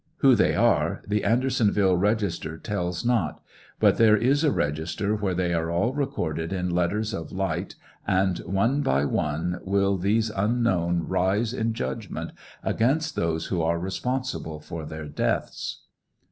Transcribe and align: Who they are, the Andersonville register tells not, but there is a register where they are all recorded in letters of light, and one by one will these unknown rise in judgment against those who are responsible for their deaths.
Who 0.17 0.33
they 0.33 0.55
are, 0.55 1.03
the 1.07 1.23
Andersonville 1.23 1.95
register 1.95 2.57
tells 2.57 3.05
not, 3.05 3.39
but 3.79 3.97
there 3.97 4.17
is 4.17 4.43
a 4.43 4.51
register 4.51 5.13
where 5.15 5.35
they 5.35 5.53
are 5.53 5.69
all 5.69 5.93
recorded 5.93 6.51
in 6.51 6.71
letters 6.71 7.13
of 7.13 7.31
light, 7.31 7.75
and 8.07 8.39
one 8.39 8.81
by 8.81 9.05
one 9.05 9.59
will 9.63 9.97
these 9.97 10.31
unknown 10.31 11.03
rise 11.07 11.53
in 11.53 11.73
judgment 11.73 12.31
against 12.63 13.15
those 13.15 13.45
who 13.53 13.61
are 13.61 13.77
responsible 13.77 14.59
for 14.59 14.87
their 14.87 15.07
deaths. 15.07 15.81